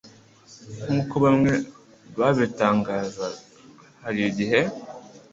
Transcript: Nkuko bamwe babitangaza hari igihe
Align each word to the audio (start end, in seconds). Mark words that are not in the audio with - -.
Nkuko 0.83 1.15
bamwe 1.23 1.53
babitangaza 2.19 3.27
hari 4.03 4.19
igihe 4.29 4.59